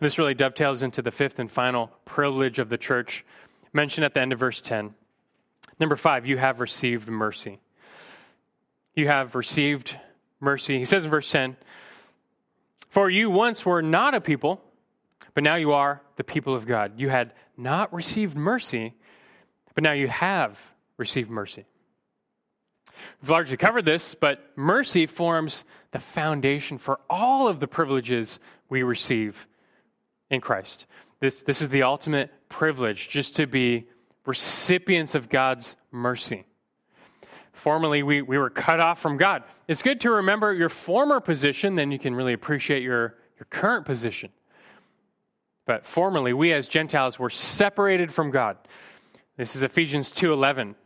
[0.00, 3.24] This really dovetails into the fifth and final privilege of the church
[3.72, 4.94] mentioned at the end of verse 10.
[5.78, 7.60] Number five, you have received mercy.
[8.94, 9.96] You have received
[10.40, 10.78] mercy.
[10.78, 11.56] He says in verse 10
[12.88, 14.62] For you once were not a people,
[15.34, 16.98] but now you are the people of God.
[16.98, 18.94] You had not received mercy,
[19.74, 20.58] but now you have
[20.96, 21.66] received mercy.
[23.20, 28.82] We've largely covered this, but mercy forms the foundation for all of the privileges we
[28.82, 29.46] receive
[30.30, 30.86] in Christ.
[31.20, 33.88] This, this is the ultimate privilege, just to be
[34.26, 36.44] recipients of God's mercy.
[37.52, 39.44] Formerly, we, we were cut off from God.
[39.66, 43.86] It's good to remember your former position, then you can really appreciate your, your current
[43.86, 44.30] position.
[45.64, 48.56] But formerly, we as Gentiles were separated from God.
[49.36, 50.76] This is Ephesians 2:11.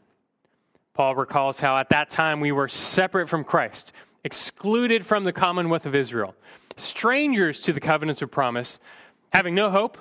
[0.95, 3.93] Paul recalls how at that time we were separate from Christ,
[4.25, 6.35] excluded from the commonwealth of Israel,
[6.77, 8.81] strangers to the covenants of promise,
[9.33, 9.99] having no hope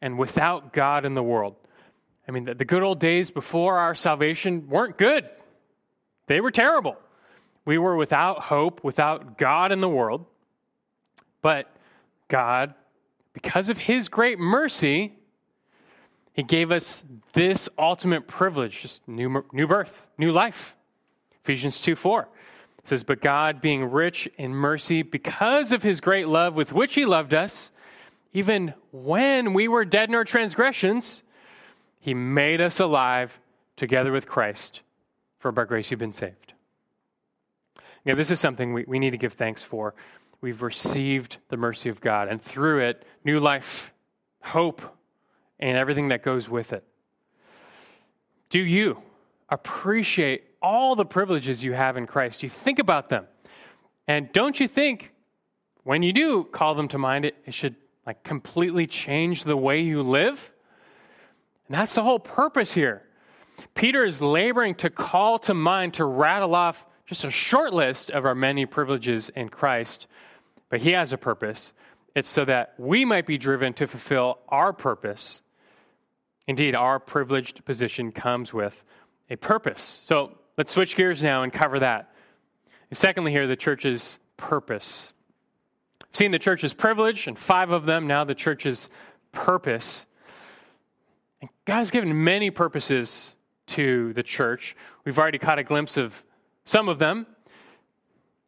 [0.00, 1.56] and without God in the world.
[2.32, 5.28] I mean, the, the good old days before our salvation weren't good,
[6.28, 6.96] they were terrible.
[7.66, 10.24] We were without hope, without God in the world.
[11.42, 11.70] But
[12.28, 12.72] God,
[13.34, 15.12] because of His great mercy,
[16.32, 20.74] He gave us this ultimate privilege, just new, new birth, new life.
[21.44, 22.28] Ephesians 2 4
[22.84, 27.04] says, But God, being rich in mercy, because of His great love with which He
[27.04, 27.70] loved us,
[28.32, 31.22] even when we were dead in our transgressions,
[32.02, 33.38] he made us alive
[33.76, 34.82] together with Christ.
[35.38, 36.52] For by grace you've been saved.
[38.04, 39.94] Now, this is something we, we need to give thanks for.
[40.40, 43.92] We've received the mercy of God, and through it, new life,
[44.42, 44.82] hope,
[45.60, 46.82] and everything that goes with it.
[48.50, 49.00] Do you
[49.48, 52.42] appreciate all the privileges you have in Christ?
[52.42, 53.26] You think about them.
[54.08, 55.12] And don't you think,
[55.84, 59.80] when you do call them to mind, it, it should like completely change the way
[59.80, 60.50] you live.
[61.68, 63.02] And that's the whole purpose here.
[63.74, 68.24] Peter is laboring to call to mind, to rattle off just a short list of
[68.24, 70.06] our many privileges in Christ,
[70.68, 71.72] but he has a purpose.
[72.14, 75.40] It's so that we might be driven to fulfill our purpose.
[76.46, 78.82] Indeed, our privileged position comes with
[79.30, 80.00] a purpose.
[80.04, 82.12] So let's switch gears now and cover that.
[82.90, 85.12] And secondly, here, the church's purpose.
[86.08, 88.90] We've seen the church's privilege and five of them, now the church's
[89.32, 90.06] purpose.
[91.42, 93.34] And God has given many purposes
[93.66, 94.76] to the church.
[95.04, 96.22] We've already caught a glimpse of
[96.64, 97.26] some of them.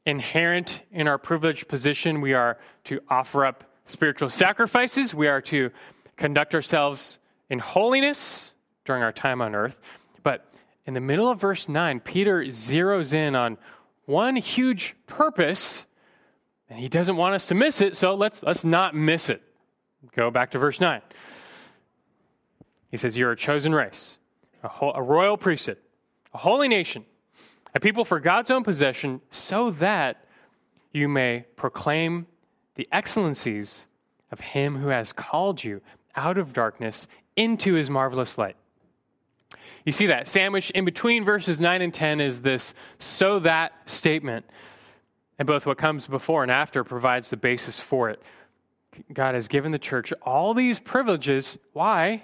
[0.07, 5.71] Inherent in our privileged position, we are to offer up spiritual sacrifices, we are to
[6.17, 7.19] conduct ourselves
[7.51, 8.53] in holiness
[8.85, 9.77] during our time on earth.
[10.23, 10.47] But
[10.87, 13.59] in the middle of verse 9, Peter zeroes in on
[14.05, 15.85] one huge purpose,
[16.69, 19.43] and he doesn't want us to miss it, so let's, let's not miss it.
[20.15, 21.01] Go back to verse 9.
[22.95, 24.19] He says, You're a chosen race,
[24.63, 25.79] a, ho- a royal priesthood,
[26.33, 27.05] a holy nation,
[27.75, 30.25] a people for God's own possession, so that
[30.93, 32.29] you may proclaim
[32.77, 33.87] the excellencies
[34.31, 35.81] of him who has called you
[36.15, 38.55] out of darkness into his marvelous light.
[39.85, 44.47] You see that sandwiched in between verses 9 and 10 is this so that statement.
[45.37, 48.23] And both what comes before and after provides the basis for it.
[49.13, 51.59] God has given the church all these privileges.
[51.73, 52.23] Why?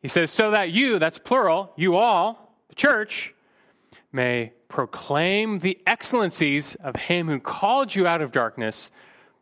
[0.00, 3.34] He says, so that you, that's plural, you all, the church,
[4.12, 8.90] may proclaim the excellencies of him who called you out of darkness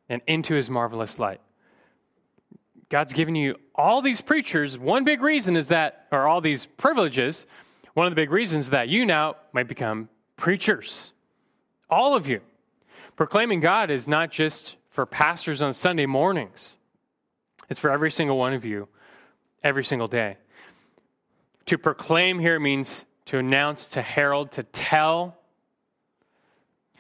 [0.09, 1.41] and into his marvelous light.
[2.89, 4.79] God's given you all these preachers.
[4.79, 7.47] One big reason is that, or all these privileges,
[7.95, 11.13] one of the big reasons that you now might become preachers.
[11.91, 12.41] All of you.
[13.17, 16.77] Proclaiming God is not just for pastors on Sunday mornings,
[17.69, 18.89] it's for every single one of you,
[19.65, 20.37] every single day.
[21.67, 25.37] To proclaim here means to announce, to herald, to tell.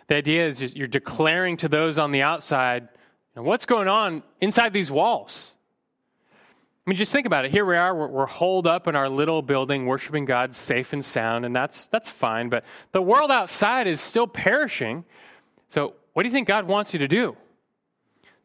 [0.09, 2.89] The idea is you're declaring to those on the outside
[3.35, 5.53] what's going on inside these walls.
[6.87, 7.51] I mean, just think about it.
[7.51, 11.05] Here we are, we're, we're, holed up in our little building, worshiping God safe and
[11.05, 12.49] sound, and that's, that's fine.
[12.49, 15.05] But the world outside is still perishing.
[15.69, 17.37] So, what do you think God wants you to do?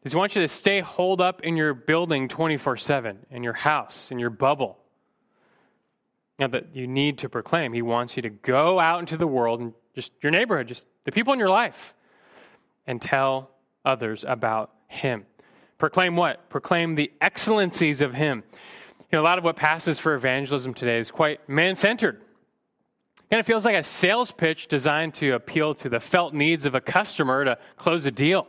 [0.02, 3.52] Does He want you to stay holed up in your building 24 7, in your
[3.52, 4.81] house, in your bubble?
[6.38, 7.72] Now, that you need to proclaim.
[7.72, 11.12] He wants you to go out into the world and just your neighborhood, just the
[11.12, 11.94] people in your life,
[12.86, 13.50] and tell
[13.84, 15.26] others about Him.
[15.78, 16.48] Proclaim what?
[16.48, 18.44] Proclaim the excellencies of Him.
[18.98, 22.22] You know, a lot of what passes for evangelism today is quite man centered.
[23.30, 26.74] And it feels like a sales pitch designed to appeal to the felt needs of
[26.74, 28.46] a customer to close a deal.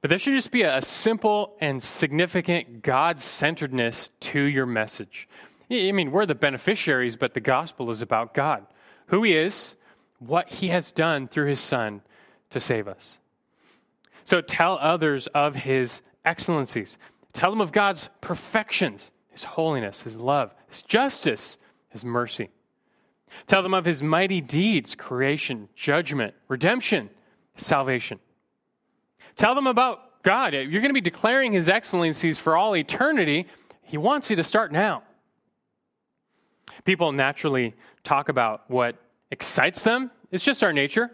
[0.00, 5.28] But there should just be a simple and significant God centeredness to your message.
[5.70, 8.66] I mean, we're the beneficiaries, but the gospel is about God,
[9.06, 9.74] who He is,
[10.18, 12.02] what He has done through His Son
[12.50, 13.18] to save us.
[14.24, 16.98] So tell others of his excellencies.
[17.32, 22.50] Tell them of God's perfections, his holiness, his love, his justice, his mercy.
[23.46, 27.10] Tell them of his mighty deeds, creation, judgment, redemption,
[27.56, 28.18] salvation.
[29.36, 30.52] Tell them about God.
[30.52, 33.46] You're going to be declaring his excellencies for all eternity.
[33.82, 35.02] He wants you to start now.
[36.84, 38.96] People naturally talk about what
[39.30, 40.10] excites them.
[40.30, 41.10] It's just our nature.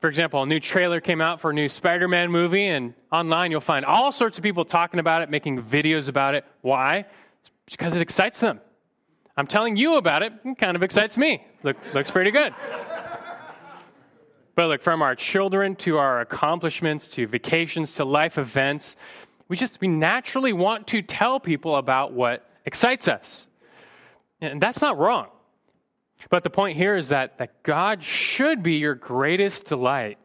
[0.00, 3.50] For example, a new trailer came out for a new Spider Man movie, and online
[3.50, 6.44] you'll find all sorts of people talking about it, making videos about it.
[6.60, 7.04] Why?
[7.66, 8.60] It's because it excites them.
[9.36, 11.44] I'm telling you about it, it kind of excites me.
[11.64, 12.54] Look, looks pretty good.
[14.54, 18.94] but look, from our children to our accomplishments to vacations to life events,
[19.48, 23.47] we just we naturally want to tell people about what excites us.
[24.40, 25.28] And that's not wrong.
[26.30, 30.18] But the point here is that, that God should be your greatest delight.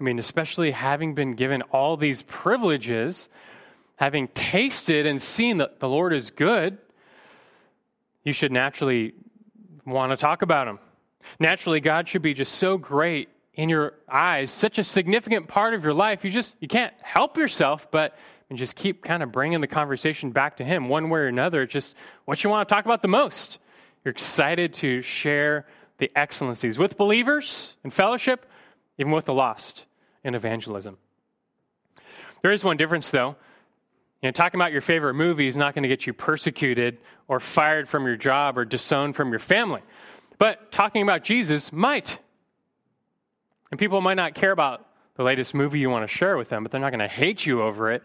[0.00, 3.28] I mean, especially having been given all these privileges,
[3.96, 6.78] having tasted and seen that the Lord is good,
[8.24, 9.14] you should naturally
[9.84, 10.78] want to talk about Him.
[11.38, 15.84] Naturally, God should be just so great in your eyes, such a significant part of
[15.84, 16.24] your life.
[16.24, 18.16] You just you can't help yourself, but
[18.50, 21.66] and just keep kind of bringing the conversation back to Him one way or another.
[21.66, 23.58] Just what you want to talk about the most.
[24.04, 25.66] You're excited to share
[25.98, 28.46] the excellencies with believers in fellowship,
[28.98, 29.86] even with the lost
[30.22, 30.98] in evangelism.
[32.42, 33.36] There is one difference, though.
[34.20, 37.40] You know, talking about your favorite movie is not going to get you persecuted or
[37.40, 39.82] fired from your job or disowned from your family.
[40.38, 42.18] But talking about Jesus might.
[43.70, 44.86] And people might not care about
[45.16, 47.46] the latest movie you want to share with them, but they're not going to hate
[47.46, 48.02] you over it.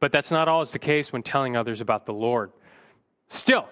[0.00, 2.50] But that's not always the case when telling others about the Lord.
[3.28, 3.68] Still,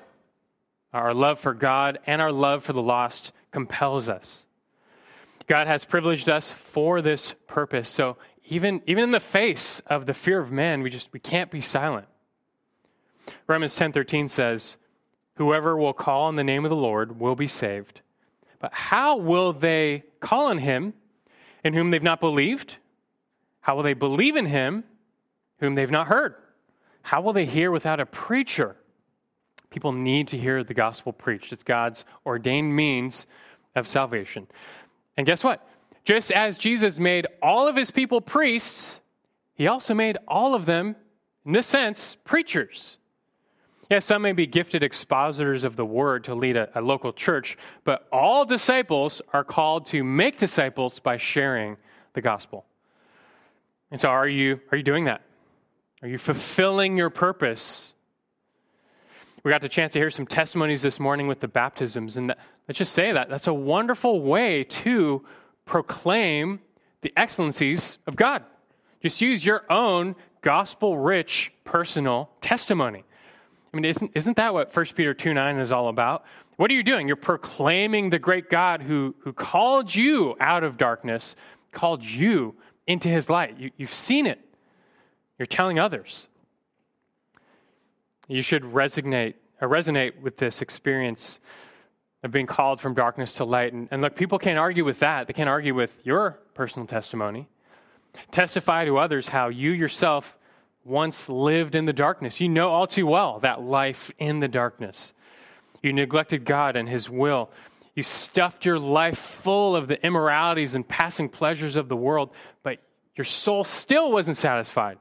[0.93, 4.45] our love for God and our love for the lost compels us.
[5.47, 7.89] God has privileged us for this purpose.
[7.89, 11.51] So even, even in the face of the fear of men, we just we can't
[11.51, 12.07] be silent.
[13.47, 14.77] Romans 10:13 says,
[15.37, 18.03] "Whoever will call on the name of the Lord will be saved."
[18.59, 20.95] But how will they call on him
[21.65, 22.77] in whom they've not believed?
[23.61, 24.85] How will they believe in him
[25.61, 26.35] whom they've not heard?
[27.03, 28.77] How will they hear without a preacher?
[29.71, 31.53] People need to hear the gospel preached.
[31.53, 33.27] It's God's ordained means
[33.75, 34.47] of salvation.
[35.17, 35.67] And guess what?
[36.05, 39.01] Just as Jesus made all of his people priests,
[39.55, 40.97] he also made all of them,
[41.45, 42.97] in this sense, preachers.
[43.91, 47.57] Yes, some may be gifted expositors of the word to lead a, a, local church,
[47.85, 51.77] but all disciples are called to make disciples by sharing
[52.13, 52.67] the gospel.
[53.91, 55.23] And so, are you, are you doing that?
[56.01, 57.93] Are you fulfilling your purpose?
[59.43, 62.39] We got the chance to hear some testimonies this morning with the baptisms, and that,
[62.69, 65.25] let's just say that that's a wonderful way to
[65.65, 66.61] proclaim
[67.01, 68.45] the excellencies of God.
[69.03, 73.05] Just use your own gospel rich personal testimony.
[73.73, 76.25] I mean, isn't, isn't that what 1 Peter 2 9 is all about?
[76.57, 77.09] What are you doing?
[77.09, 81.35] You're proclaiming the great God who, who called you out of darkness,
[81.73, 82.55] called you
[82.87, 83.59] into his light.
[83.59, 84.48] You, you've seen it.
[85.39, 86.27] You're telling others.
[88.27, 91.41] You should resonate, uh, resonate with this experience
[92.23, 93.73] of being called from darkness to light.
[93.73, 95.27] And, and look, people can't argue with that.
[95.27, 97.49] They can't argue with your personal testimony.
[98.31, 100.37] Testify to others how you yourself
[100.85, 102.41] once lived in the darkness.
[102.41, 105.13] You know all too well that life in the darkness.
[105.83, 107.51] You neglected God and His will.
[107.95, 112.31] You stuffed your life full of the immoralities and passing pleasures of the world,
[112.63, 112.79] but
[113.17, 114.99] your soul still wasn't satisfied.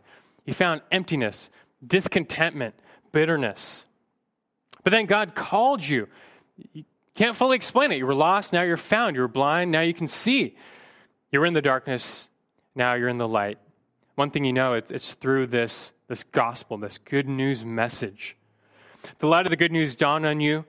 [0.47, 1.51] You found emptiness,
[1.85, 2.73] discontentment,
[3.11, 3.85] bitterness.
[4.83, 6.07] But then God called you.
[6.73, 7.97] You can't fully explain it.
[7.97, 9.15] You were lost, now you're found.
[9.15, 10.55] You were blind, now you can see.
[11.31, 12.29] You were in the darkness,
[12.73, 13.59] now you're in the light.
[14.15, 18.37] One thing you know, it's, it's through this, this gospel, this good news message.
[19.19, 20.65] The light of the good news dawned on you.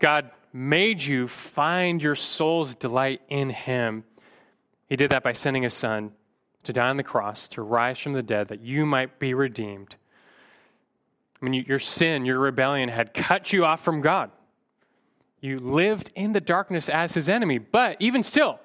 [0.00, 4.02] God made you find your soul's delight in Him.
[4.88, 6.12] He did that by sending His Son
[6.64, 9.96] to die on the cross, to rise from the dead, that you might be redeemed.
[11.40, 14.30] I mean, your sin, your rebellion had cut you off from God.
[15.40, 17.58] You lived in the darkness as his enemy.
[17.58, 18.58] But even still,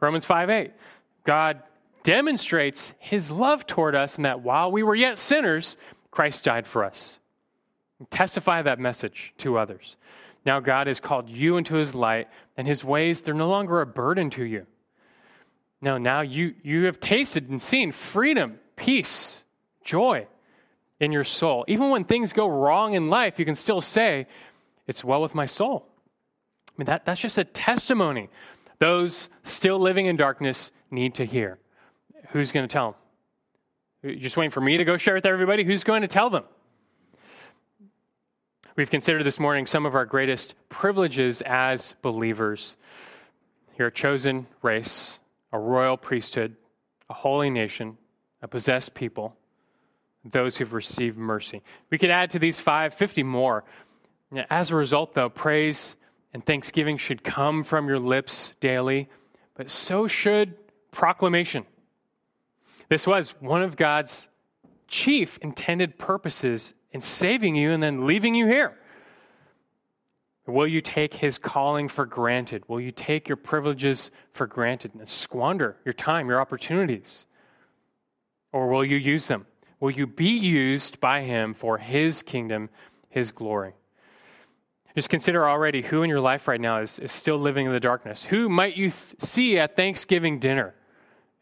[0.00, 0.72] Romans 5 8,
[1.24, 1.62] God
[2.02, 5.76] demonstrates his love toward us in that while we were yet sinners,
[6.10, 7.18] Christ died for us.
[8.10, 9.96] Testify that message to others.
[10.44, 13.86] Now God has called you into his light, and his ways, they're no longer a
[13.86, 14.66] burden to you.
[15.80, 19.44] No, now you, you have tasted and seen freedom, peace,
[19.84, 20.26] joy
[21.00, 21.64] in your soul.
[21.68, 24.26] Even when things go wrong in life, you can still say,
[24.86, 25.86] It's well with my soul.
[26.68, 28.28] I mean, that, that's just a testimony
[28.78, 31.58] those still living in darkness need to hear.
[32.28, 33.00] Who's going to tell them?
[34.02, 35.64] You're just waiting for me to go share with everybody?
[35.64, 36.44] Who's going to tell them?
[38.76, 42.76] We've considered this morning some of our greatest privileges as believers.
[43.78, 45.18] You're a chosen race,
[45.56, 46.54] a royal priesthood,
[47.08, 47.96] a holy nation,
[48.42, 49.34] a possessed people,
[50.22, 51.62] those who've received mercy.
[51.90, 53.64] We could add to these five, 50 more.
[54.50, 55.96] As a result, though, praise
[56.34, 59.08] and thanksgiving should come from your lips daily,
[59.54, 60.54] but so should
[60.90, 61.64] proclamation.
[62.90, 64.28] This was one of God's
[64.88, 68.76] chief intended purposes in saving you and then leaving you here.
[70.46, 72.62] Will you take his calling for granted?
[72.68, 77.26] Will you take your privileges for granted and squander your time, your opportunities?
[78.52, 79.46] Or will you use them?
[79.80, 82.70] Will you be used by him for his kingdom,
[83.08, 83.74] his glory?
[84.94, 87.80] Just consider already who in your life right now is, is still living in the
[87.80, 88.22] darkness.
[88.24, 90.74] Who might you th- see at Thanksgiving dinner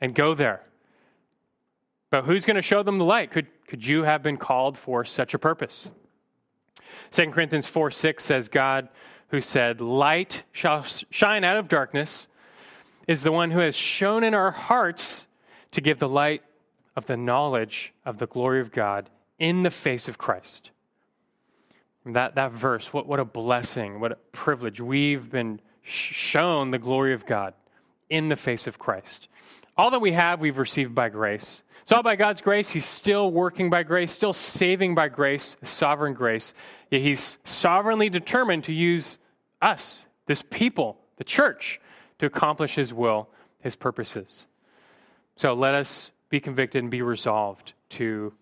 [0.01, 0.63] and go there?
[2.11, 3.31] But who's going to show them the light?
[3.31, 5.91] Could, could you have been called for such a purpose?
[7.13, 8.89] 2 Corinthians 4 6 says, God,
[9.29, 12.29] who said, Light shall shine out of darkness,
[13.07, 15.27] is the one who has shone in our hearts
[15.73, 16.43] to give the light
[16.97, 20.71] of the knowledge of the glory of God in the face of Christ.
[22.07, 24.81] that, that verse, what, what a blessing, what a privilege.
[24.81, 27.55] We've been shown the glory of God
[28.09, 29.29] in the face of Christ.
[29.77, 31.63] All that we have, we've received by grace.
[31.85, 32.71] It's all by God's grace.
[32.71, 36.55] He's still working by grace, still saving by grace, sovereign grace.
[36.91, 39.19] Yet He's sovereignly determined to use
[39.61, 41.83] us, this people, the church,
[42.21, 43.29] to accomplish His will,
[43.61, 44.47] His purposes.
[45.37, 48.33] So let us be convicted and be resolved to,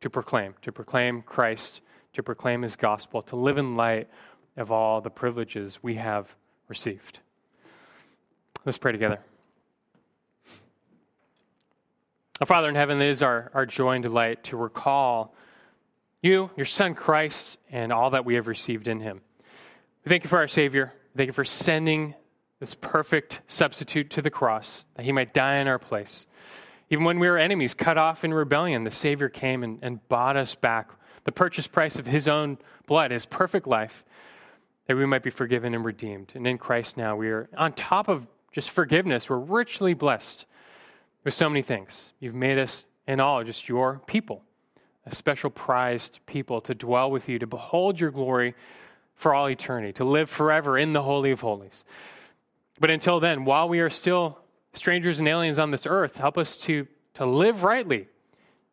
[0.00, 1.82] to proclaim, to proclaim Christ,
[2.14, 4.08] to proclaim His gospel, to live in light
[4.56, 6.26] of all the privileges we have
[6.66, 7.20] received.
[8.64, 9.20] Let's pray together.
[12.40, 15.34] Our Father in heaven, it is our, our joy and delight to recall
[16.22, 19.22] you, your Son Christ, and all that we have received in him.
[20.04, 20.92] We thank you for our Savior.
[21.16, 22.14] Thank you for sending
[22.60, 26.28] this perfect substitute to the cross that he might die in our place.
[26.90, 30.36] Even when we were enemies, cut off in rebellion, the Savior came and, and bought
[30.36, 30.90] us back.
[31.24, 34.04] The purchase price of his own blood, his perfect life,
[34.86, 36.30] that we might be forgiven and redeemed.
[36.36, 40.46] And in Christ now, we are on top of just forgiveness, we're richly blessed
[41.28, 42.14] with so many things.
[42.20, 44.42] You've made us in all just your people,
[45.04, 48.54] a special prized people to dwell with you, to behold your glory
[49.14, 51.84] for all eternity, to live forever in the Holy of Holies.
[52.80, 54.38] But until then, while we are still
[54.72, 58.08] strangers and aliens on this earth, help us to, to live rightly.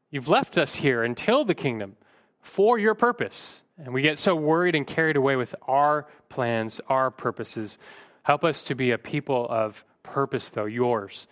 [0.09, 1.97] You've left us here until the kingdom
[2.39, 3.63] for your purpose.
[3.77, 7.77] And we get so worried and carried away with our plans, our purposes.
[8.23, 11.27] Help us to be a people of purpose, though, yours.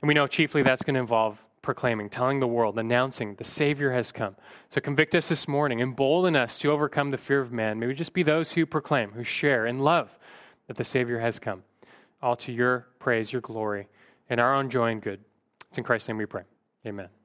[0.00, 3.92] And we know chiefly that's going to involve proclaiming, telling the world, announcing the Savior
[3.92, 4.36] has come.
[4.70, 7.78] So convict us this morning, embolden us to overcome the fear of man.
[7.80, 10.08] May we just be those who proclaim, who share in love
[10.68, 11.64] that the Savior has come.
[12.22, 13.88] All to your praise, your glory,
[14.30, 15.20] and our own joy and good.
[15.68, 16.42] It's in Christ's name we pray.
[16.86, 17.15] Amen.